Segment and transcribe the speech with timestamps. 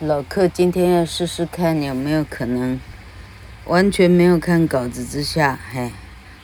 [0.00, 2.78] 老客今天要试试看有没有可能，
[3.64, 5.90] 完全没有看稿子之下，嘿，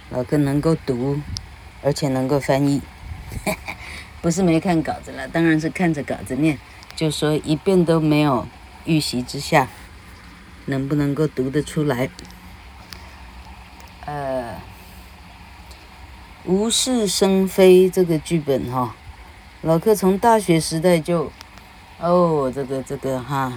[0.08, 1.21] 老客能够读，
[1.83, 2.80] 而且能够翻译，
[4.23, 6.58] 不是没看稿子了，当然是看着稿子念，
[6.96, 8.48] 就说一遍都没有
[8.87, 9.69] 预习之下，
[10.64, 12.09] 能不能够读得出来？
[14.07, 14.62] 呃，
[16.46, 18.91] 无事生非这个剧本哈、哦，
[19.61, 21.30] 老客从大学时代就。
[22.03, 23.57] 哦，这个这个哈，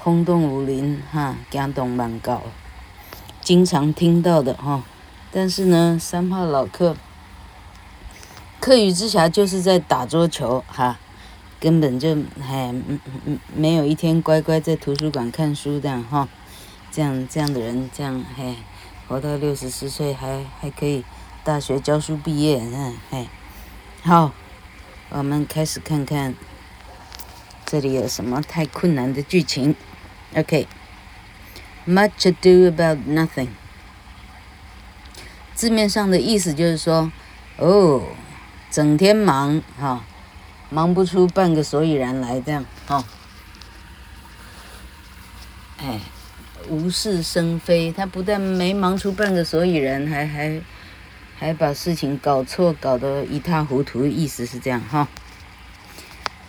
[0.00, 2.42] 轰动武林哈，惊动万告，
[3.40, 4.82] 经常听到的哈。
[5.30, 6.96] 但是呢，三炮老客，
[8.58, 10.98] 课余之暇就是在打桌球哈，
[11.60, 16.28] 根本就还嗯嗯没有一天乖乖在图书馆看书的哈。
[16.90, 18.56] 这样这样的人，这样嘿，
[19.06, 21.04] 活到六十四岁还还可以
[21.44, 23.28] 大学教书毕业，嗯嘿。
[24.02, 24.32] 好，
[25.10, 26.34] 我们开始看看。
[27.70, 29.76] 这里有什么太困难的剧情
[30.34, 33.46] ？OK，Much ado about nothing。
[35.54, 37.12] 字面上的意思就是说，
[37.58, 38.02] 哦，
[38.72, 40.04] 整天忙哈，
[40.68, 43.04] 忙不出半个所以然来这样哈。
[45.78, 46.00] 哎，
[46.68, 50.60] 无事生非，他不但没忙出半个所以然，还还
[51.38, 55.06] 还把事情搞错，搞得一塌糊涂，意思是这样哈。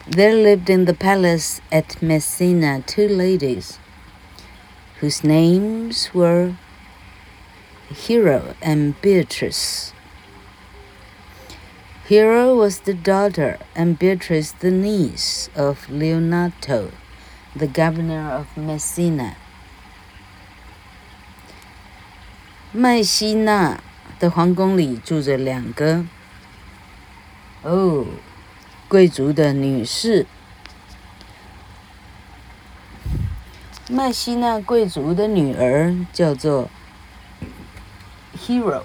[0.09, 3.79] There lived in the palace at Messina two ladies,
[5.01, 6.55] whose names were
[7.89, 9.93] Hero and Beatrice.
[12.07, 16.93] Hero was the daughter and Beatrice the niece of Leonato,
[17.57, 19.37] the governor of Messina.
[22.73, 23.81] 麦西那
[24.21, 26.05] 的皇宫里住着两个
[27.63, 28.07] 哦。
[28.92, 30.26] 贵族的女士，
[33.90, 36.70] 麦西那贵族的女儿叫做
[38.36, 38.84] Hero，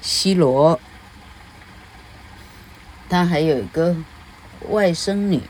[0.00, 0.80] 希罗。
[3.08, 3.94] 她还有一个
[4.68, 5.40] 外甥女，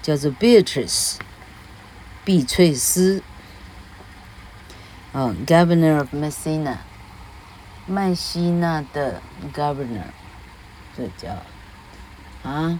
[0.00, 1.16] 叫做 Beatrice，
[2.24, 3.20] 碧翠丝。
[5.12, 6.76] 嗯，Governor of Messina，
[7.88, 9.20] 麦西那的
[9.52, 10.12] Governor，
[10.96, 11.42] 这叫。
[12.43, 12.79] 啊，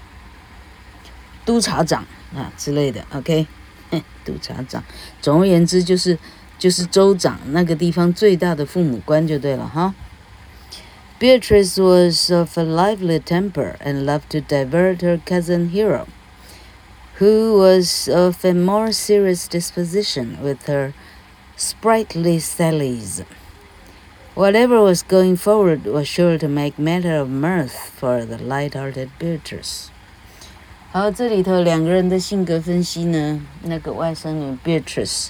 [1.45, 2.05] 督察长
[2.35, 3.47] 啊之类的，OK，
[4.23, 4.83] 督察长。
[5.21, 6.17] 总而言之，就是
[6.57, 9.93] 就是州长那个地方最大的父母官就对了哈。
[11.19, 16.07] Beatrice was of a lively temper and loved to divert her cousin Hero,
[17.19, 20.93] who was of a more serious disposition with her
[21.55, 23.23] sprightly sallies.
[24.40, 29.88] Whatever was going forward was sure to make matter of mirth for the light-hearted Beatrice。
[30.90, 35.28] 好，这里头两个人的性格分析呢，那个外甥女 Beatrice，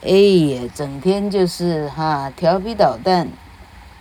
[0.00, 0.08] 哎
[0.54, 3.28] 呀，整天就是哈调皮捣蛋，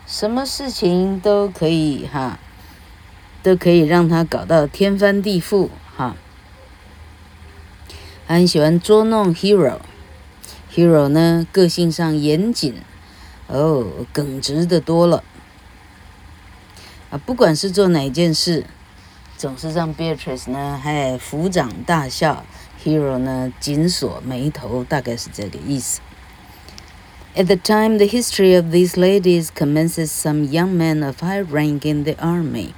[0.06, 2.40] 什么事情都可以哈，
[3.44, 6.16] 都可以让她搞到天翻地覆哈。
[8.26, 12.76] 很喜欢捉弄 Hero，Hero 呢个性上严谨。
[13.49, 15.23] 哦，耿直的多了
[17.11, 17.19] 啊！
[17.19, 18.65] 不管是做哪件事，
[19.37, 22.47] 总是让 Beatrice 呢还抚掌大笑，
[22.83, 26.01] Hero 呢紧锁眉头，大概是这个意思。
[27.35, 32.05] At the time, the history of these ladies commences some young men of high rank in
[32.05, 32.75] the army,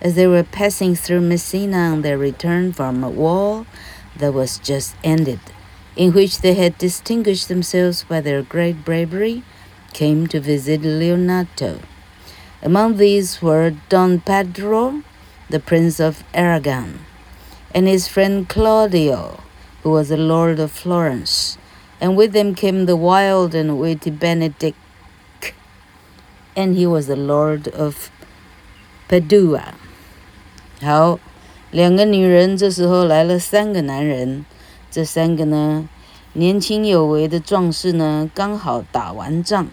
[0.00, 3.66] as they were passing through Messina on their return from a war
[4.18, 5.40] that was just ended,
[5.96, 9.42] in which they had distinguished themselves by their great bravery.
[9.92, 11.80] came to visit Leonato.
[12.62, 15.02] Among these were Don Pedro,
[15.48, 17.00] the Prince of Aragon,
[17.74, 19.40] and his friend Claudio,
[19.82, 21.56] who was a lord of Florence,
[22.00, 24.76] and with them came the wild and witty Benedict,
[26.56, 28.10] and he was the lord of
[29.08, 29.74] Padua.
[30.80, 31.18] 好，
[31.70, 34.44] 两个女人这时候来了三个男人，
[34.90, 35.88] 这三个呢，
[36.34, 39.68] 年轻有为的壮士呢，刚好打完仗。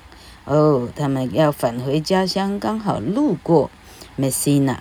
[0.50, 3.70] 哦，他们要返回家乡，刚好路过
[4.19, 4.79] Messina。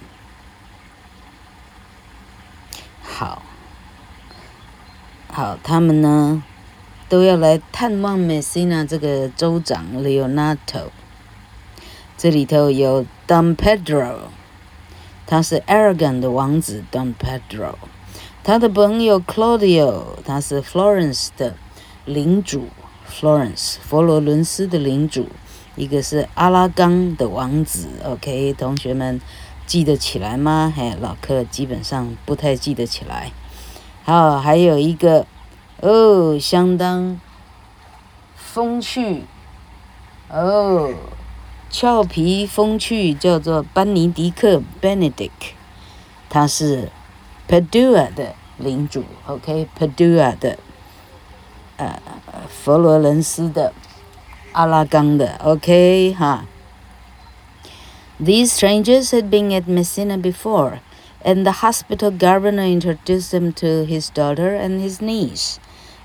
[3.03, 3.43] 好，
[5.27, 6.41] 好，他们呢
[7.07, 10.85] 都要来探望 Messina 这个州长 Leonato。
[12.17, 14.15] 这里头有 Don Pedro，
[15.27, 17.75] 他是 Aragon 的王子 Don Pedro，
[18.43, 21.53] 他的朋友 Claudio，他是 Florence 的
[22.05, 22.69] 领主
[23.07, 25.27] Florence 佛罗伦斯的领主。
[25.79, 29.21] 一个是阿拉冈的王子，OK，同学们
[29.65, 30.73] 记得起来吗？
[30.75, 33.31] 嘿，老客基本上不太记得起来。
[34.03, 35.25] 好，还有一个
[35.79, 37.21] 哦，相当
[38.35, 39.23] 风趣
[40.27, 40.93] 哦，
[41.69, 45.53] 俏皮风趣，叫做班尼迪克 （Benedict），
[46.29, 46.89] 他是
[47.47, 50.59] Padua 的领主，OK，Padua 的，
[51.77, 51.97] 呃，
[52.49, 53.71] 佛罗伦斯的，
[54.52, 56.44] 阿拉冈的，OK，哈。
[58.20, 60.78] These strangers had been at Messina before,
[61.24, 65.56] and the hospital governor introduced them to his daughter and his niece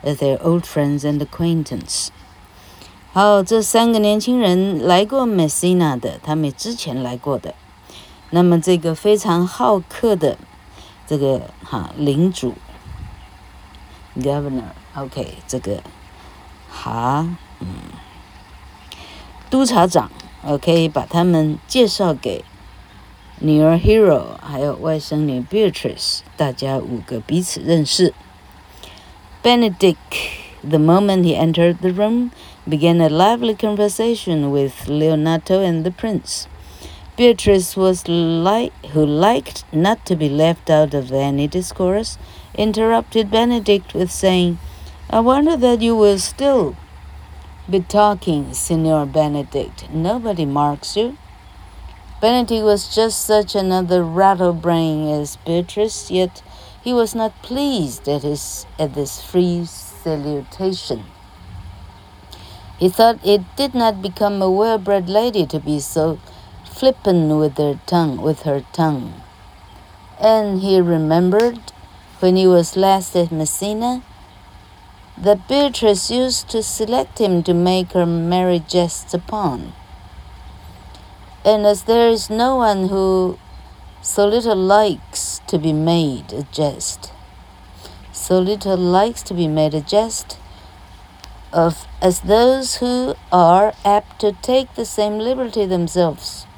[0.03, 2.09] as their old friends and acquaintance.
[3.13, 7.53] 好，这三个年轻人来过 Messina 的，他们之前来过的。
[8.31, 10.37] 那么这个非常好客的
[11.07, 12.55] 这个哈领主
[14.15, 15.81] governor，OK，这个
[16.69, 17.27] 哈
[17.59, 17.67] 嗯
[19.53, 20.09] 督察长。
[20.45, 22.45] OK，把他们介绍给
[23.39, 28.13] 女儿 Hero，还有外甥女 Beatrice，大家五个彼此认识。
[29.41, 29.95] Benedict,
[30.61, 32.31] the moment he entered the room,
[32.67, 36.47] began a lively conversation with Leonato and the prince.
[37.15, 42.17] Beatrice was like who liked not to be left out of any discourse,
[42.57, 44.57] interrupted Benedict with saying,
[45.09, 46.75] "I wonder that you will still."
[47.70, 49.90] be talking, Signor Benedict.
[49.90, 51.16] Nobody marks you.
[52.20, 56.42] Benedict was just such another rattlebrain as Beatrice, yet
[56.82, 61.04] he was not pleased at his at this free salutation.
[62.78, 66.18] He thought it did not become a well-bred lady to be so
[66.64, 69.22] flippant with her tongue with her tongue.
[70.20, 71.60] And he remembered
[72.20, 74.02] when he was last at Messina
[75.17, 79.73] that Beatrice used to select him to make her merry jests upon.
[81.43, 83.37] And as there is no one who
[84.01, 87.11] so little likes to be made a jest,
[88.13, 90.37] so little likes to be made a jest
[91.51, 96.45] of as those who are apt to take the same liberty themselves.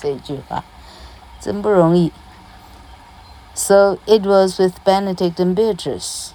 [0.00, 0.64] 这句话
[1.40, 2.12] 真不容易.
[3.54, 6.32] So it was with Benedict and Beatrice.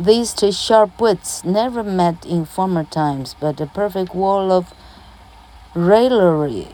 [0.00, 4.72] These two sharp wits never met in former times, but a perfect wall of
[5.74, 6.68] raillery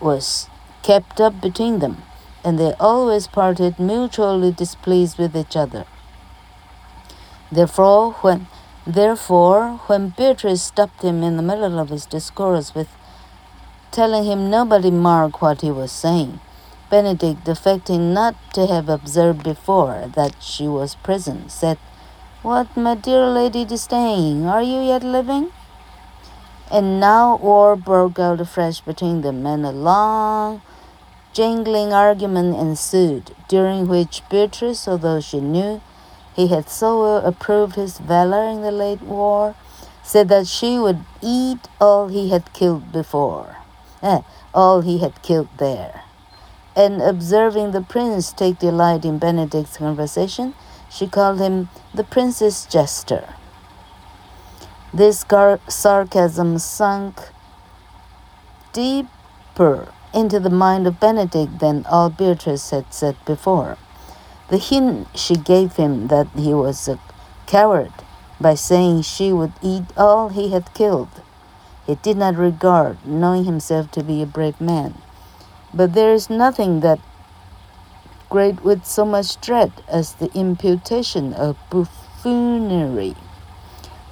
[0.00, 0.48] was
[0.82, 2.02] kept up between them,
[2.42, 5.84] and they always parted mutually displeased with each other.
[7.52, 8.46] Therefore, when
[8.86, 12.88] therefore, when Beatrice stopped him in the middle of his discourse with
[13.90, 16.40] telling him nobody marked what he was saying,
[16.88, 21.76] Benedict, affecting not to have observed before that she was present, said,
[22.44, 25.50] what, my dear Lady Disdain, are you yet living?
[26.70, 30.60] And now war broke out afresh between them, and a long,
[31.32, 35.80] jangling argument ensued, during which Beatrice, although she knew
[36.36, 39.54] he had so well approved his valor in the late war,
[40.02, 43.56] said that she would eat all he had killed before,
[44.02, 44.20] eh,
[44.52, 46.02] all he had killed there.
[46.76, 50.52] And observing the prince take delight in Benedict's conversation,
[50.94, 53.34] she called him the prince's jester.
[54.92, 55.24] This
[55.66, 57.20] sarcasm sunk
[58.72, 63.76] deeper into the mind of Benedict than all Beatrice had said before.
[64.50, 67.00] The hint she gave him that he was a
[67.46, 67.92] coward
[68.40, 71.22] by saying she would eat all he had killed.
[71.86, 74.94] He did not regard, knowing himself to be a brave man.
[75.72, 77.00] But there is nothing that
[78.33, 83.15] great with so much dread as the imputation of buffoonery.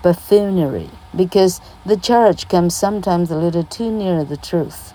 [0.01, 4.93] Buffoonery, because the charge comes sometimes a little too near the truth.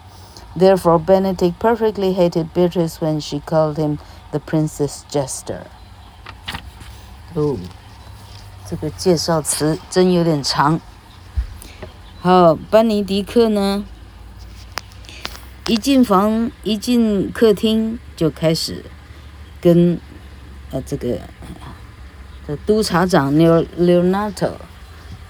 [0.54, 3.98] Therefore, Benedict perfectly hated Beatrice when she called him
[4.30, 5.66] the princess jester.
[7.34, 7.58] 哦，
[8.68, 10.80] 这个介绍词真有点长。
[12.20, 13.84] 好，班尼迪克呢，
[15.66, 18.84] 一进房，一进客厅就开始。
[19.59, 19.99] 跟
[20.71, 21.19] 呃这个
[22.45, 24.53] 的督察长 Leonato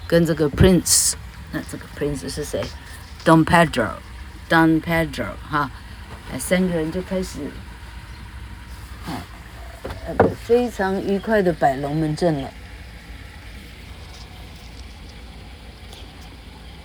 [0.07, 1.13] 跟这个 Prince，
[1.51, 2.63] 那这个 Prince 是谁
[3.25, 5.72] ？Don Pedro，Don Pedro 哈，
[6.39, 7.39] 三个人就开始，
[9.05, 10.15] 呃
[10.46, 12.50] 非常愉快的摆龙门阵了。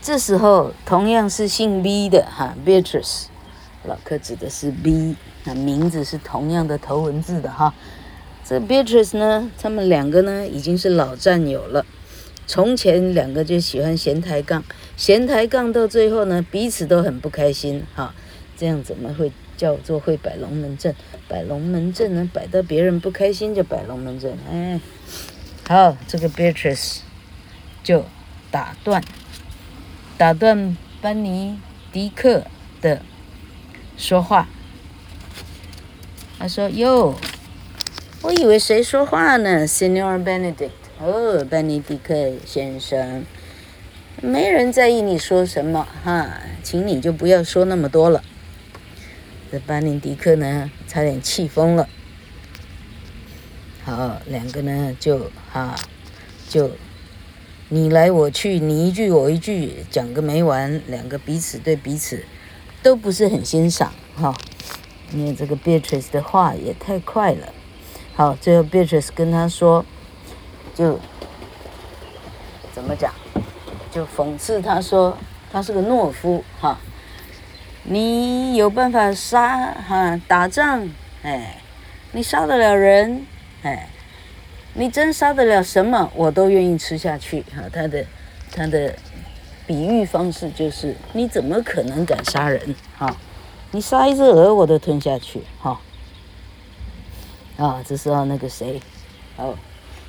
[0.00, 3.26] 这时候同样是姓 B 的哈，Beatrice，
[3.84, 5.16] 老克指的是 B。
[5.44, 7.74] 那名字是同样的头文字的哈，
[8.44, 11.84] 这 Beatrice 呢，他们两个呢已经是老战友了。
[12.46, 14.62] 从前两个就喜欢闲抬杠，
[14.96, 18.14] 闲抬杠到最后呢，彼此都很不开心哈。
[18.56, 20.94] 这样怎么会叫做会摆龙门阵，
[21.26, 24.38] 摆龙门阵呢，摆到别人不开心就摆龙门阵。
[24.48, 24.80] 哎，
[25.66, 26.98] 好，这个 Beatrice
[27.82, 28.04] 就
[28.52, 29.02] 打断，
[30.16, 31.58] 打断班尼
[31.90, 32.44] 迪克
[32.80, 33.02] 的
[33.96, 34.48] 说话。
[36.38, 37.14] 他说：“哟，
[38.22, 43.24] 我以为谁说话呢？Senor Benedict，哦，班尼迪克先生。”
[44.20, 48.22] 没人在意你说什么哈，请你就不要说那么多了。
[49.50, 51.88] 这班尼迪克呢，差点气疯了。
[53.84, 55.74] 好，两个呢就哈，
[56.48, 56.70] 就
[57.68, 60.80] 你来我去，你一句我一句，讲个没完。
[60.86, 62.24] 两个彼此对彼此
[62.82, 64.34] 都不是很欣赏哈，
[65.12, 67.48] 因为这个 Beatrice 的话也太快了。
[68.14, 69.84] 好，最后 Beatrice 跟他说，
[70.74, 70.98] 就
[72.72, 73.12] 怎么讲？
[73.90, 75.16] 就讽刺他说，
[75.52, 76.78] 他是个懦夫哈，
[77.84, 80.88] 你有办法杀哈打仗
[81.22, 81.58] 哎，
[82.12, 83.26] 你杀得了人
[83.62, 83.88] 哎，
[84.74, 87.62] 你真杀得了什么我都愿意吃下去哈。
[87.70, 88.04] 他的
[88.50, 88.94] 他的
[89.72, 93.16] 比喻方式就是你怎么可能敢杀人哈？
[93.70, 95.80] 你杀一只鹅我都吞下去哈。
[97.56, 98.78] 啊，这时候那个谁
[99.38, 99.54] 哦，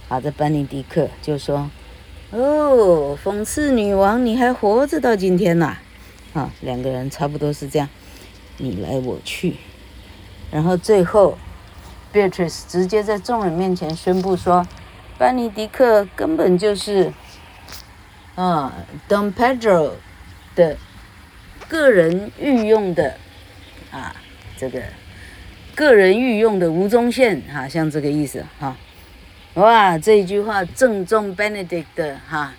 [0.09, 1.69] 好的班尼迪克就说。
[2.31, 5.77] 哦，讽刺女王，你还活着到今天呐？
[6.33, 7.87] 啊，两个人差不多是这样，
[8.57, 9.55] 你来我去，
[10.51, 11.37] 然后最后
[12.11, 14.67] ，Beatrice 直接在众人面前宣布说，
[15.17, 17.13] 班尼迪克根本就是
[18.35, 18.73] 啊
[19.07, 19.91] ，Don Pedro
[20.55, 20.77] 的
[21.67, 23.17] 个人御用的
[23.91, 24.15] 啊，
[24.57, 24.81] 这个
[25.75, 28.75] 个人御用的吴宗宪，哈，像这个意思哈。
[29.55, 32.53] 哇，这一句话正中 Benedict 的哈，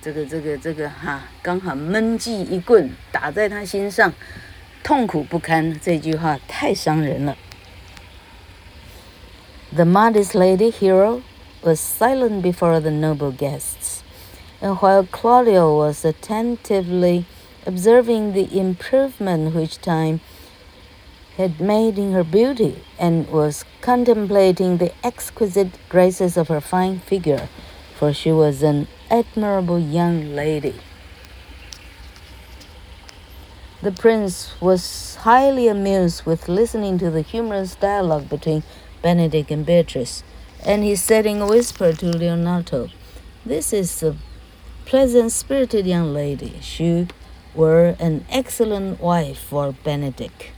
[0.00, 4.12] 这个这个这个哈，刚好闷记一棍打在他心上，
[4.84, 5.80] 痛苦不堪。
[5.80, 7.36] 这句话太伤人了。
[9.74, 11.22] The modest lady hero
[11.60, 13.97] was silent before the noble guests,
[14.60, 17.26] and while Claudio was attentively
[17.64, 20.20] observing the improvement which time
[21.36, 27.48] had made in her beauty and was contemplating the exquisite graces of her fine figure,
[27.94, 30.74] for she was an admirable young lady.
[33.80, 38.64] The prince was highly amused with listening to the humorous dialogue between
[39.02, 40.24] Benedict and Beatrice,
[40.64, 42.88] and he said in a whisper to Leonardo,
[43.46, 44.16] This is a
[44.88, 46.58] pleasant spirited young lady.
[46.62, 47.06] She
[47.54, 50.50] were an excellent wife for Benedict.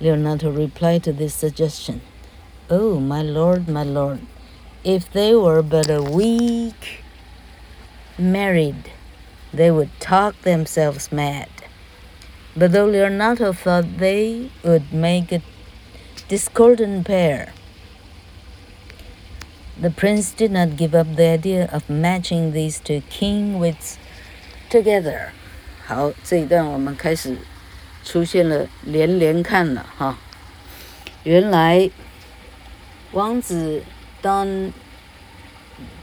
[0.00, 2.00] Leonato replied to this suggestion.
[2.70, 4.20] Oh, my lord, my lord,
[4.84, 7.04] if they were but a week
[8.18, 8.90] married,
[9.52, 11.50] they would talk themselves mad.
[12.56, 15.42] But though Leonato thought they would make a
[16.26, 17.52] discordant pair,
[19.80, 23.96] the prince did not give up the idea of matching these two king wits
[24.70, 25.30] together.
[25.86, 27.36] 好，这一段我们开始。
[28.02, 30.18] 出现了连连看了哈，
[31.22, 31.90] 原来
[33.12, 33.82] 王子
[34.22, 34.72] Don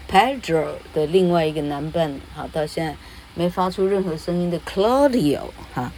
[0.07, 2.95] Pedro 的另外一个男伴，好到现在
[3.33, 5.91] 没发出任何声音的 Claudio 哈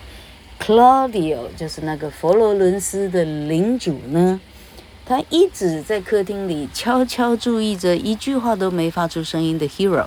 [0.57, 4.39] ，Claudio 就是那个佛罗伦斯的领主呢，
[5.09, 10.05] 他一直在客厅里悄悄注意着，一句话都没发出声音的 Hero，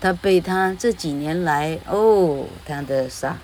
[0.00, 3.36] 他被他这几年来哦，他的啥？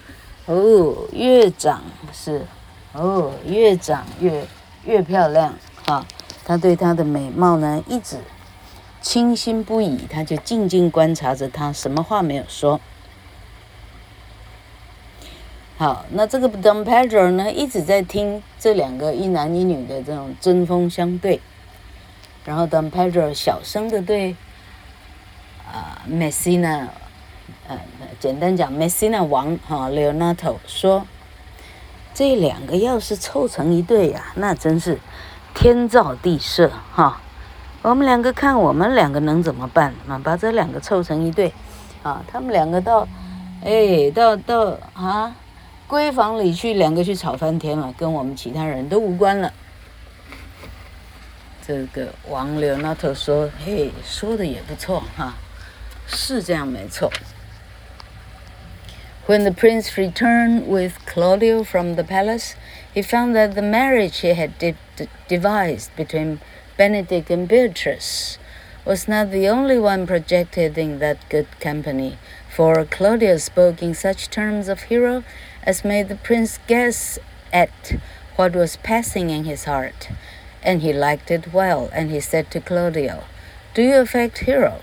[0.44, 2.46] 哦，越长是，
[2.92, 4.46] 哦，越长越
[4.84, 5.52] 越漂亮
[5.84, 6.06] 哈。
[6.44, 8.18] 他对她的美貌呢，一直
[9.02, 12.80] 倾心不已，他就静静观察着她，什么话没有说。
[15.78, 21.40] 好，那这个 Don Pedro 呢，一直在听这两个一男一女的这种针锋相对。
[22.46, 24.34] 然后 Don Pedro 小声的对
[25.70, 26.86] 啊，Messina。
[27.68, 27.78] 呃，
[28.18, 31.04] 简单讲，Messina 王哈 Leonato 说，
[32.14, 34.98] 这两个要是凑成一对呀、那真是
[35.54, 37.20] 天造地设哈。
[37.82, 40.18] 我们两个看我们两个能怎么办啊？
[40.22, 41.52] 把这两个凑成一对，
[42.02, 43.06] 啊，他们两个到，
[43.62, 45.34] 哎，到到啊，
[45.87, 49.51] 闺房里去，两个去吵翻天了，跟我们其他人都无关了。
[51.65, 55.35] 这个王 Leonato 说，嘿，说的也不错哈，
[56.07, 57.11] 是这样没错。
[59.27, 62.53] When the prince returned with Claudio from the palace,
[62.93, 64.75] he found that the marriage he had de
[65.27, 66.39] devised between
[66.77, 68.37] Benedict and Beatrice
[68.83, 72.17] was not the only one projected in that good company,
[72.49, 75.23] for Claudio spoke in such terms of Hero
[75.66, 77.18] as made the prince guess
[77.52, 77.96] at
[78.36, 80.08] what was passing in his heart,
[80.62, 83.24] and he liked it well, and he said to Claudio,
[83.74, 84.82] Do you affect Hero?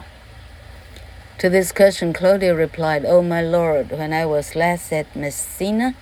[1.40, 5.96] To this question, Claudio replied, O oh, my lord, when I was last at Messina,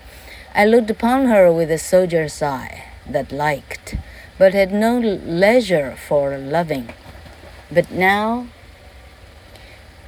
[0.54, 3.96] I looked upon her with a soldier's eye that liked,
[4.38, 6.94] but had no leisure for loving.
[7.72, 8.48] But now,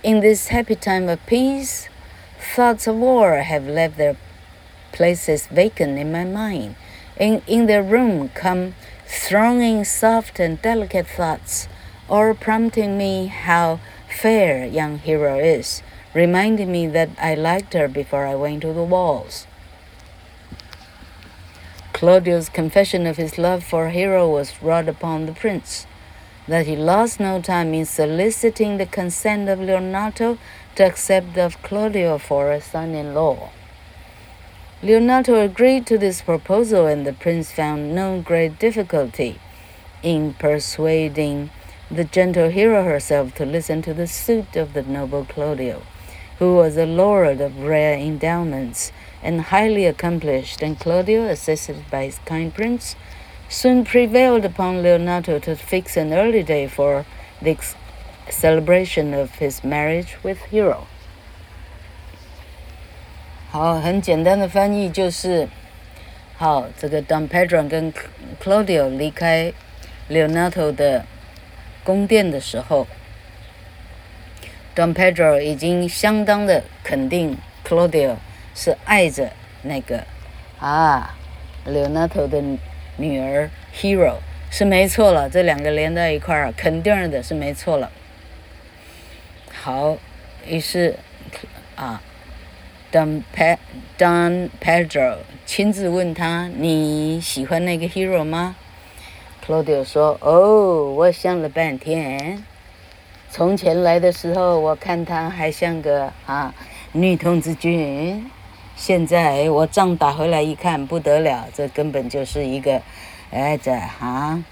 [0.04, 1.88] in this happy time of peace,
[2.56, 4.18] thoughts of war have left their
[4.94, 6.76] places vacant in my mind.
[7.18, 11.68] In, in their room come thronging soft and delicate thoughts,
[12.08, 15.84] or prompting me how fair young hero is,
[16.14, 19.48] reminding me that I liked her before I went to the walls.
[21.94, 25.86] Claudio's confession of his love for Hero was wrought upon the prince,
[26.48, 30.38] that he lost no time in soliciting the consent of Leonato
[30.76, 33.52] to accept of Claudio for a son-in-law.
[34.84, 39.40] Leonato agreed to this proposal, and the prince found no great difficulty
[40.02, 41.50] in persuading
[41.90, 45.84] the gentle hero herself to listen to the suit of the noble Claudio,
[46.38, 52.20] who was a lord of rare endowments and highly accomplished, and Claudio, assisted by his
[52.26, 52.98] kind prince,
[53.48, 57.06] soon prevailed upon Leonato to fix an early day for
[57.42, 57.58] the
[58.30, 60.88] celebration of his marriage with Hero.
[63.54, 65.48] 好，很简单的翻译就是，
[66.38, 67.94] 好，这个 Don Pedro 跟
[68.42, 69.54] Claudio 离开
[70.10, 71.06] Leonato 的
[71.84, 72.88] 宫殿的时候
[74.76, 78.16] ，Don Pedro 已经相当的肯定 Claudio
[78.56, 79.32] 是爱着
[79.62, 80.04] 那个
[80.58, 81.16] 啊
[81.68, 82.42] Leonato 的
[82.98, 84.16] 女儿 Hero
[84.50, 87.92] 是没错了，这两个连在一块儿，肯定的是没错了。
[89.54, 89.96] 好，
[90.48, 90.96] 于是
[91.76, 92.02] 啊
[92.94, 98.56] ，Don Pedro 亲自问他：“你喜欢那个 Hero 吗？”
[99.44, 102.44] Claudio 说：“哦，我想了半天。
[103.32, 106.54] 从前来的时候，我看他还像个啊
[106.92, 108.30] 女童子军。
[108.76, 112.82] 现在我仗打回来一看，不得了，这根本就是一个，
[113.32, 114.44] 哎，这哈，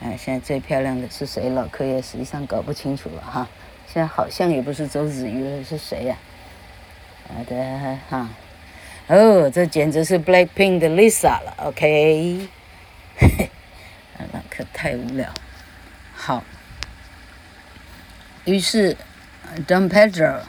[0.00, 1.68] 哎，现在最漂亮的是谁了？
[1.70, 3.48] 可也实际上搞不清楚了哈。
[3.86, 6.16] 现在好像也不是周子瑜，是谁呀？
[7.28, 8.28] 好的哈，
[9.08, 12.48] 哦，这简直是 Blackpink 的 Lisa 了，OK。
[14.32, 15.28] ”那可太无聊。
[16.14, 16.42] 好，
[18.44, 18.96] 于是
[19.66, 20.40] Don Pedro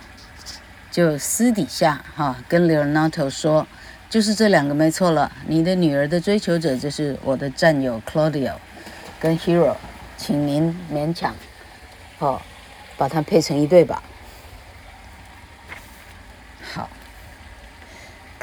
[0.91, 3.67] 就私底下哈跟 Leonato 说，
[4.09, 5.31] 就是这两个没错了。
[5.47, 8.53] 你的女儿的追求者就是我的战友 Claudio
[9.19, 9.75] 跟 Hero，
[10.17, 11.35] 请您勉强
[12.19, 12.41] 哦，
[12.95, 14.01] 把它配成一对吧。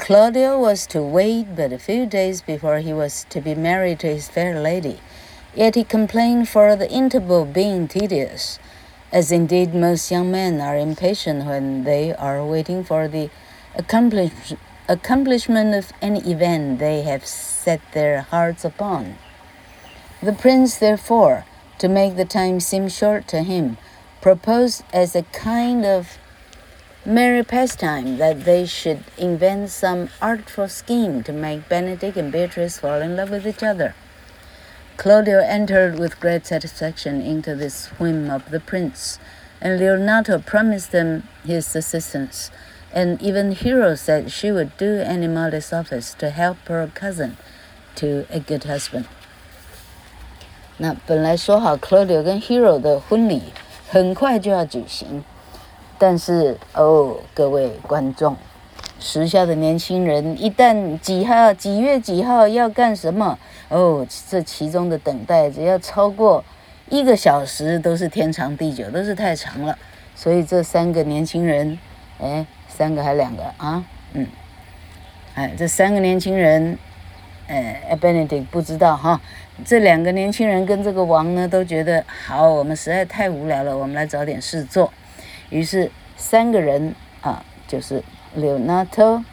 [0.03, 4.07] ，Claudio was to wait but a few days before he was to be married to
[4.07, 4.99] his fair lady.
[5.55, 8.59] Yet he complained for the interval being tedious,
[9.13, 13.29] as indeed most young men are impatient when they are waiting for the
[13.75, 14.53] accomplish
[14.89, 19.15] accomplishment of any event they have set their hearts upon.
[20.21, 21.45] The prince, therefore,
[21.77, 23.77] to make the time seem short to him,
[24.19, 26.17] proposed as a kind of
[27.04, 33.00] merry pastime that they should invent some artful scheme to make Benedict and Beatrice fall
[33.00, 33.94] in love with each other.
[34.98, 39.18] Claudio entered with great satisfaction into this whim of the prince,
[39.60, 42.50] and Leonato promised them his assistance,
[42.92, 47.36] and even Hero said she would do any modest office to help her cousin
[47.94, 49.06] to a good husband.
[50.78, 53.42] 那本来说好 Claudio 跟 Hero 的婚礼
[53.88, 55.24] 很快就要举行，
[56.05, 58.35] 但是哦，各位观众。
[58.99, 63.39] 时下的年轻人一旦几号几月几号要干什么
[63.69, 66.43] 哦，这其中的等待只要超过
[66.89, 69.77] 一个小时都是天长地久，都是太长了。
[70.13, 71.79] 所以这三个年轻人，
[72.19, 73.81] 哎，三个还两个啊？
[74.11, 74.27] 嗯，
[75.35, 76.77] 哎，这三个年轻人，
[77.47, 79.21] 哎，Benedict 不知道哈。
[79.63, 84.91] 这两个年轻人跟这个王呢都觉得好，我们实在太无聊了，我们来找点事做。
[85.53, 88.03] 于是三个人啊，就是。
[88.35, 89.23] Leonato、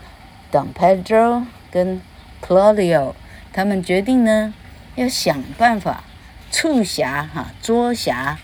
[0.53, 2.03] Don Pedro 跟
[2.47, 3.15] Claudio，
[3.51, 4.53] 他们决定呢，
[4.95, 6.05] 要想办法
[6.51, 8.39] 促狭哈捉狭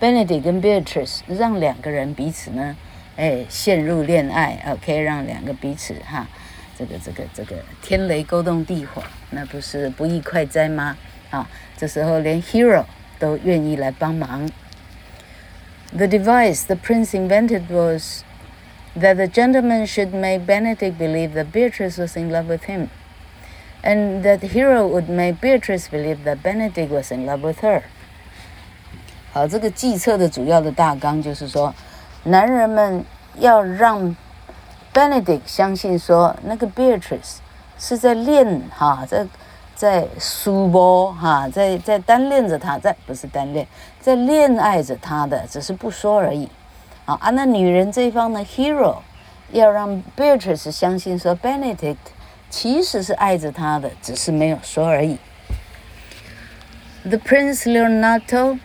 [0.00, 2.74] Benedict 跟 Beatrice，让两个人彼此呢，
[3.16, 6.26] 哎，陷入恋爱啊，可以让两个彼此哈，
[6.78, 10.96] 这个这个这个天雷勾动地火，那不是不义快哉吗？
[11.28, 12.86] 啊，这时候连 Hero
[13.18, 14.48] 都愿意来帮忙。
[15.91, 18.23] The device the prince invented was.
[18.95, 22.91] that the gentleman should make Benedict believe that Beatrice was in love with him.
[23.83, 27.83] and that Hero would make Beatrice believe that Benedict was in love with her。
[29.33, 31.73] 好，这个计策的主要的大纲就是说，
[32.23, 33.03] 男人们
[33.39, 34.15] 要让
[34.93, 37.37] Benedict 相信说，那个 Beatrice
[37.77, 39.27] 是在恋哈，在
[39.77, 43.67] 在苏波哈，在在单恋着他，在不是单恋，
[43.99, 46.49] 在恋爱着他的，只是不说而已。
[47.05, 48.97] 啊啊，那女人这一方呢，Hero
[49.51, 51.97] 要让 Beatrice 相信说，Benedict
[52.49, 55.17] 其实是爱着她的，只是没有说而已。
[57.03, 58.59] The Prince Leonato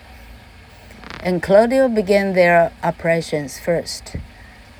[1.24, 4.14] and Claudio began their operations first.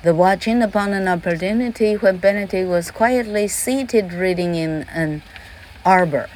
[0.03, 5.21] The watching upon an opportunity when Benedict was quietly seated reading in an
[5.84, 6.28] arbor.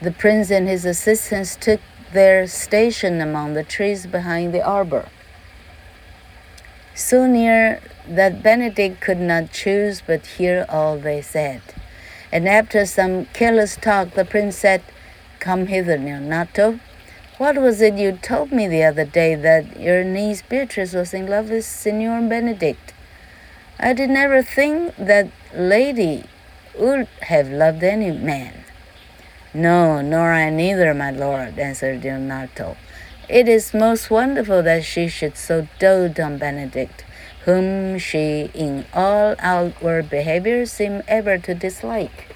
[0.00, 1.80] The prince and his assistants took
[2.12, 5.08] their station among the trees behind the arbor.
[6.94, 11.62] So near that Benedict could not choose but hear all they said.
[12.32, 14.82] And after some careless talk, the prince said,
[15.40, 16.80] Come hither, Leonato.
[17.38, 21.28] What was it you told me the other day that your niece Beatrice was in
[21.28, 22.92] love with Signor Benedict?
[23.78, 26.24] I did never think that lady
[26.76, 28.64] would have loved any man.
[29.54, 32.76] No, nor I neither, my lord, answered Leonato.
[33.30, 37.04] It is most wonderful that she should so dote on Benedict,
[37.46, 42.34] whom she in all outward behavior seemed ever to dislike.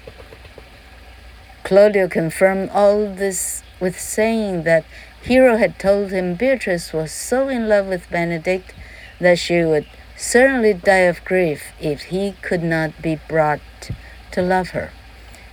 [1.63, 4.83] Claudio confirmed all this with saying that
[5.21, 8.73] Hero had told him Beatrice was so in love with Benedict
[9.19, 9.85] that she would
[10.17, 13.61] certainly die of grief if he could not be brought
[14.31, 14.91] to love her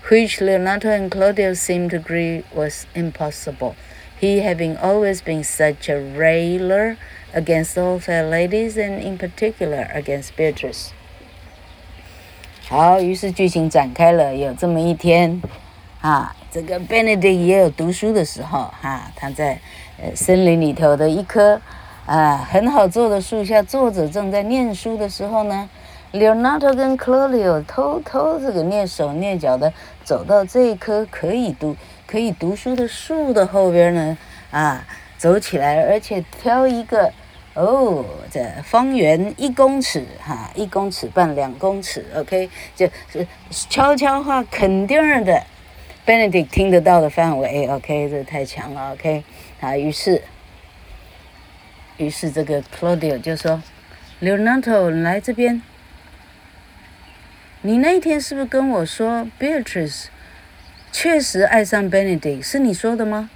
[0.09, 3.75] which Leonato and Claudio seemed to agree was impossible,
[4.19, 6.97] he having always been such a railer
[7.33, 10.91] against all fair ladies and in particular against Beatrice.
[12.67, 14.35] 好，于是剧情展开了。
[14.35, 15.41] 有这么一天，
[16.01, 19.59] 啊，这个 Benedict 也有读书的时候，哈、啊，他在
[19.99, 21.59] 呃森林里头的一棵
[22.05, 25.67] 啊很好坐的树下坐着，正在念书的时候呢。
[26.12, 34.18] Leonato 跟 Claudio 偷偷这个蹑手蹑脚的走到这一棵可以读可以读书的树的后边呢，
[34.50, 34.84] 啊，
[35.16, 37.12] 走起来，而且挑一个
[37.54, 43.24] 哦，这方圆一公尺哈、一公尺半两公尺，OK，就是
[43.68, 45.40] 悄悄话肯定的
[46.04, 49.22] ，Benedict 听得到的范围，OK，这太强了，OK，
[49.60, 50.20] 啊，于是，
[51.98, 53.62] 于是这个 Claudio 就说
[54.20, 55.62] ，Leonato 来这边。
[57.62, 60.06] 你那天是不是跟我说，Beatrice
[60.90, 62.40] 确实爱上 Benedict？
[62.42, 63.28] 是你说的吗？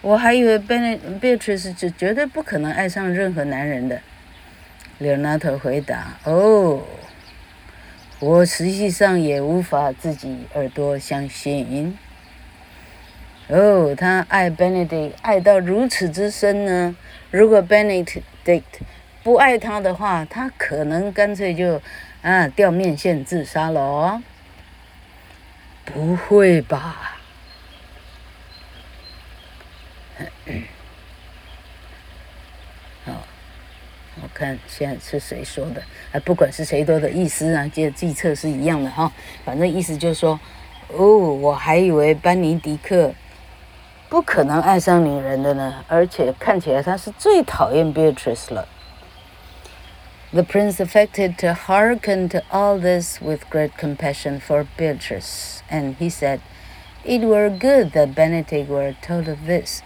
[0.00, 4.00] 我还以为 Beatrice 是绝对不可能爱上任何男人的。
[5.00, 6.84] Leonato 回答：“哦，
[8.20, 11.98] 我实际上也无法自己耳朵相信。
[13.48, 16.96] 哦，他爱 Benedict 爱到如此之深呢？
[17.32, 18.62] 如果 Benedict
[19.22, 21.80] 不爱他的话，他可能干脆就……”
[22.22, 24.22] 啊，掉面线自杀了哦？
[25.84, 27.18] 不会吧？
[33.04, 33.12] 好，
[34.22, 35.82] 我看现在是谁说的？
[36.12, 39.10] 啊，不管是谁说的意思啊，这计策是一样的哈。
[39.44, 40.38] 反正意思就是说，
[40.90, 43.12] 哦，我还以为班尼迪克
[44.08, 48.68] 不可能爱上女人的呢，而且看起来他是最讨厌 Beatrice 了。
[50.34, 56.40] The prince affected to hearken to all this with great compassion for Beatrice, and he said,
[57.04, 59.82] It were good that Benedict were told of this.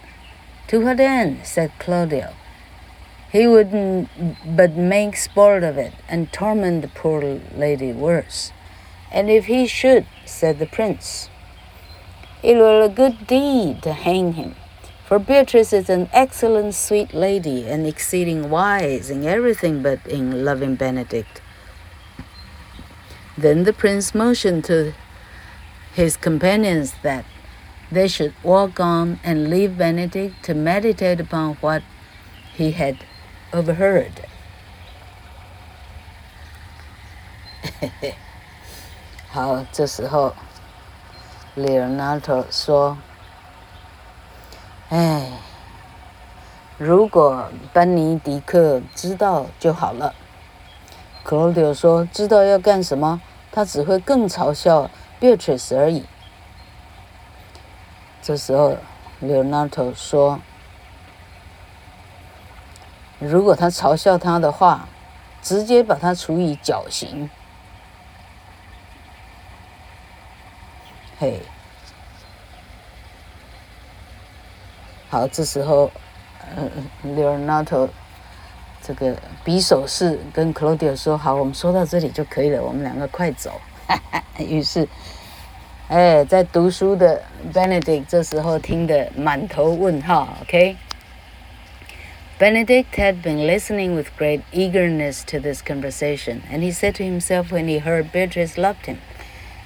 [0.68, 1.44] To what end?
[1.44, 2.32] said Claudio.
[3.32, 4.08] He would
[4.46, 8.52] but make sport of it and torment the poor lady worse.
[9.10, 11.28] And if he should, said the prince,
[12.44, 14.54] it were a good deed to hang him.
[15.06, 20.74] For Beatrice is an excellent, sweet lady, and exceeding wise in everything but in loving
[20.74, 21.40] Benedict.
[23.38, 24.94] Then the prince motioned to
[25.94, 27.24] his companions that
[27.92, 31.84] they should walk on and leave Benedict to meditate upon what
[32.52, 33.04] he had
[33.52, 34.26] overheard.
[41.54, 43.05] Leonardo 说。
[44.88, 45.28] 哎，
[46.78, 50.14] 如果班尼迪克知道就好了。
[51.24, 53.20] 克罗迪欧说：“知道要干什么？
[53.50, 54.88] 他只会更嘲笑
[55.20, 56.06] Beatrice 而已。”
[58.22, 58.76] 这时候
[59.20, 60.38] ，Leonato 说
[63.18, 64.88] ：“如果他嘲笑他的话，
[65.42, 67.28] 直接把他处以绞刑。”
[71.18, 71.42] 嘿，
[75.09, 75.91] 好，这时候，
[76.55, 76.69] 呃，
[77.05, 77.89] Leonardo
[78.81, 83.59] 这个比手势跟 Claudia 说：“好，我们说到这里就可以了，我们两个快走。
[84.37, 84.87] ”于是，
[85.87, 87.21] 哎，在读书的
[87.53, 90.37] Benedict 这时候听得满头问号。
[90.41, 97.67] OK。Benedict had been listening with great eagerness to this conversation, and he said to himself when
[97.67, 98.97] he heard Beatrice loved him,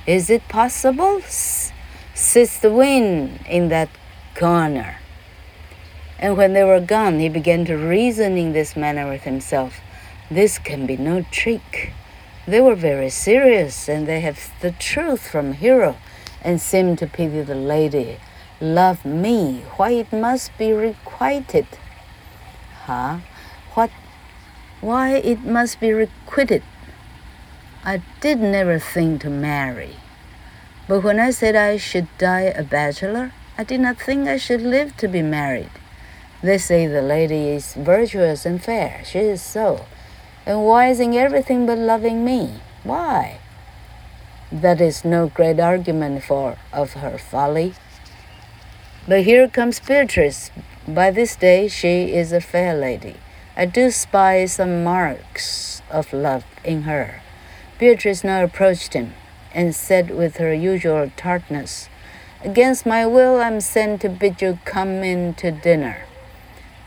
[0.06, 1.22] Is it possible?
[2.14, 3.90] Sits the wind in that
[4.36, 4.98] corner.
[6.21, 9.81] And when they were gone, he began to reason in this manner with himself.
[10.31, 11.93] This can be no trick.
[12.47, 15.97] They were very serious, and they have the truth from Hero,
[16.43, 18.19] and seem to pity the lady.
[18.61, 21.67] Love me, why it must be requited
[22.91, 23.19] huh?
[23.75, 23.91] What?
[24.81, 26.63] Why it must be requited?
[27.85, 29.97] I did never think to marry.
[30.89, 34.63] But when I said I should die a bachelor, I did not think I should
[34.63, 35.71] live to be married.
[36.43, 39.03] They say the lady is virtuous and fair.
[39.05, 39.85] She is so.
[40.47, 42.61] And wise in everything but loving me.
[42.83, 43.41] Why?
[44.51, 47.75] That is no great argument for of her folly.
[49.07, 50.51] But here comes Beatrice
[50.89, 53.17] by this day she is a fair lady.
[53.55, 57.21] I do spy some marks of love in her.
[57.79, 59.13] Beatrice now approached him
[59.53, 61.89] and said with her usual tartness,
[62.43, 66.07] Against my will I'm sent to bid you come in to dinner.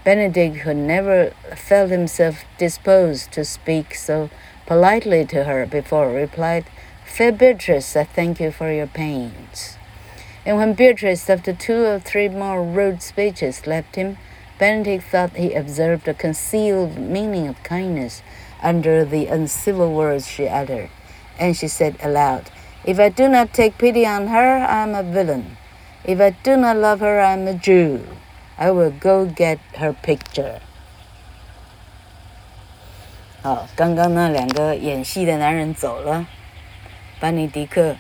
[0.04, 4.30] Benedict, who never felt himself disposed to speak so
[4.66, 6.66] politely to her before, replied,
[7.06, 9.78] Fair Beatrice, I thank you for your pains.
[10.46, 14.18] And when Beatrice, after two or three more rude speeches, left him,
[14.60, 18.22] Benedict thought he observed a concealed meaning of kindness
[18.62, 20.90] under the uncivil words she uttered.
[21.40, 22.52] And she said aloud,
[22.84, 25.58] If I do not take pity on her, I am a villain.
[26.04, 28.06] If I do not love her, I am a Jew.
[28.56, 30.60] I will go get her picture.
[33.42, 36.26] 好，刚刚那两个演戏的男人走了，
[37.20, 37.96] 班尼迪克。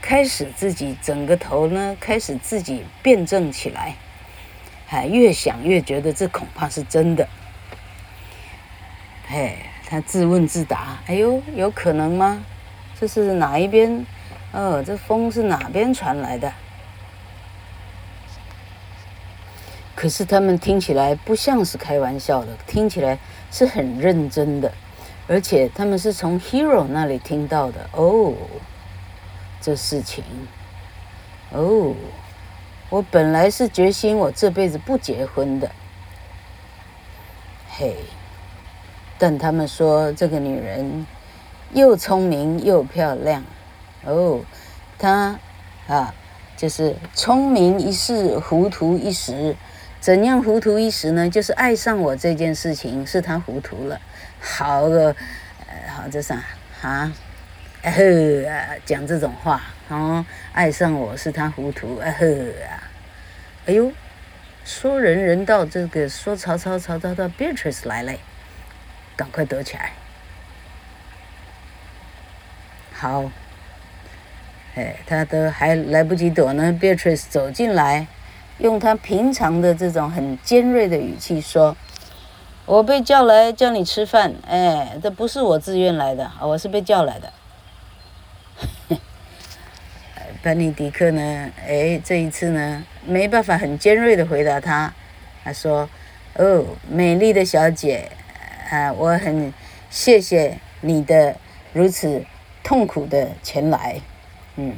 [0.00, 3.94] 开始自己整个头呢，开始自己辩证起来，
[4.86, 7.28] 还越想越觉得这恐怕是真的。
[9.28, 9.56] 嘿，
[9.88, 12.44] 他自问自答：“哎呦，有可能吗？
[13.00, 14.04] 这是哪一边？
[14.50, 16.52] 哦，这风是哪边传来的？”
[19.94, 23.18] 可是他们听起来不像是开玩笑的，听起来
[23.50, 24.72] 是很认真的，
[25.28, 28.32] 而且他们是从 Hero 那里听到的哦。
[29.60, 30.24] 这事情，
[31.52, 31.94] 哦，
[32.90, 35.70] 我本来是决心我这辈子不结婚的，
[37.70, 37.94] 嘿，
[39.18, 41.06] 但他们说这个女人
[41.72, 43.44] 又聪明又漂亮，
[44.04, 44.40] 哦，
[44.98, 45.38] 她
[45.86, 46.12] 啊，
[46.56, 49.54] 就是聪明一世，糊涂一时。
[50.02, 51.30] 怎样糊涂一时呢？
[51.30, 54.00] 就是爱上我这件事情是他糊涂了。
[54.40, 55.14] 好的，
[55.68, 56.42] 呃，好这啥
[56.82, 57.12] 啊？
[57.82, 62.26] 哎呵啊，讲这种话哦，爱上我是他糊涂，哎呵
[62.66, 62.82] 啊，
[63.66, 63.92] 哎呦，
[64.64, 68.12] 说人人道，这个说曹操，曹操到 Beatrice 来了，
[69.14, 69.92] 赶快躲起来。
[72.92, 73.30] 好，
[74.74, 78.08] 哎，他都还来不及躲呢，Beatrice 走进来，
[78.62, 81.76] 用他平常的这种很尖锐的语气说
[82.64, 87.32] ：“我被叫来叫你吃饭，哎，这不是我自愿来的，我是被叫来的。
[90.44, 91.50] ”班尼迪克呢？
[91.66, 94.94] 哎，这一次呢，没办法很尖锐的回答他。
[95.42, 95.90] 他说
[96.38, 98.12] ：“哦，美丽的小姐，
[98.70, 99.52] 啊，我很
[99.90, 101.34] 谢谢你的
[101.72, 102.24] 如此
[102.62, 104.00] 痛苦的前来。”
[104.54, 104.76] 嗯，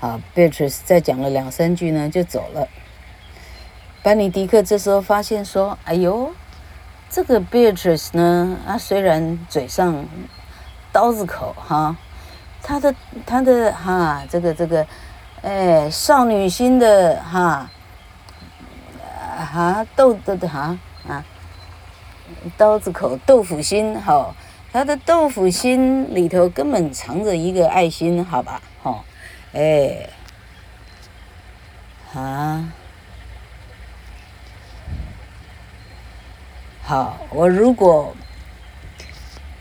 [0.00, 2.66] 好，Beatrice 再讲了两三句呢，就走了。
[4.02, 6.32] 班尼迪克这时候发现说：“哎呦，
[7.10, 10.06] 这个 Beatrice 呢，啊，虽然嘴上
[10.90, 11.96] 刀子口哈。”
[12.62, 14.86] 他的他的哈，这个这个，
[15.40, 17.70] 哎，少女心的哈，
[19.38, 21.24] 哈豆豆的哈啊，
[22.58, 24.34] 刀子口豆腐心好，
[24.72, 29.02] 他的豆腐心里头根本藏着一个爱心，好吧，好，
[29.52, 30.08] 哎，
[32.14, 32.72] 啊，
[36.82, 38.14] 好，我如果。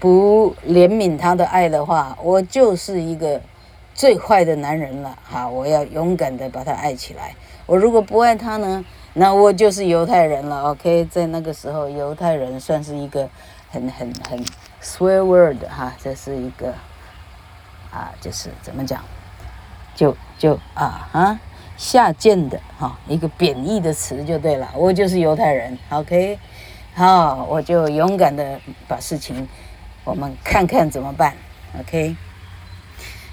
[0.01, 3.41] 不怜悯他的爱的话，我就是一个
[3.93, 5.19] 最坏的男人了。
[5.29, 7.35] 哈，我要勇敢的把他爱起来。
[7.65, 10.69] 我如果不爱他呢，那我就是犹太人了。
[10.69, 13.29] OK，在那个时候，犹太人算是一个
[13.69, 14.45] 很很很
[14.81, 16.73] swear word 哈，这是一个
[17.91, 19.03] 啊，就是怎么讲，
[19.99, 21.37] 就就啊啊
[21.75, 24.71] 下贱的哈、啊，一个贬义的词就对了。
[24.77, 26.39] 我就是犹太人，OK，
[26.93, 29.45] 好，我就勇敢的把事情，
[30.05, 31.33] 我们看看怎么办
[31.77, 32.15] ，OK。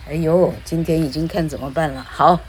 [0.09, 2.41] 哎呦，今天已经看怎么办了，好。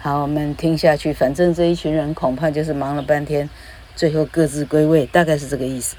[0.00, 1.12] 好，我们听下去。
[1.12, 3.50] 反正这一群人恐怕就是忙了半天，
[3.94, 5.96] 最后各自归位，大概是这个意思。